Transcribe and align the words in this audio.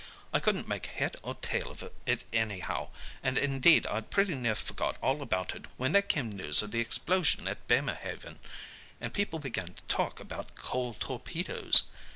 I 0.33 0.39
couldn't 0.39 0.67
make 0.67 0.87
head 0.87 1.15
or 1.21 1.35
tail 1.35 1.69
of 1.69 1.91
it 2.07 2.23
anyhow, 2.33 2.89
and 3.21 3.37
indeed 3.37 3.85
I'd 3.85 4.09
pretty 4.09 4.33
near 4.33 4.55
forgot 4.55 4.97
all 4.99 5.21
about 5.21 5.53
it 5.53 5.65
when 5.77 5.91
there 5.91 6.01
came 6.01 6.31
news 6.31 6.63
of 6.63 6.71
the 6.71 6.79
explosion 6.79 7.47
at 7.47 7.67
Bemerhaven, 7.67 8.39
and 8.99 9.13
people 9.13 9.37
began 9.37 9.73
to 9.75 9.83
talk 9.87 10.19
about 10.19 10.55
coal 10.55 10.95
torpedoes. 10.95 11.83